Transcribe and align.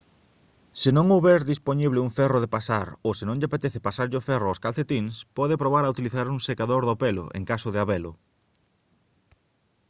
se 0.81 0.89
non 0.97 1.07
houber 1.15 1.41
dispoñible 1.51 2.03
un 2.07 2.11
ferro 2.17 2.39
de 2.41 2.51
pasar 2.55 2.87
ou 3.05 3.11
se 3.17 3.23
non 3.27 3.37
lle 3.37 3.49
apetece 3.49 3.85
pasarlle 3.87 4.19
o 4.19 4.25
ferro 4.29 4.47
aos 4.47 4.61
calcetíns 4.65 5.13
pode 5.37 5.59
probar 5.61 5.83
a 5.85 5.93
utilizar 5.95 6.27
un 6.35 6.39
secador 6.49 6.81
do 6.85 6.99
pelo 7.03 7.25
en 7.37 7.43
caso 7.51 7.67
de 7.71 7.79
habelo 7.81 8.11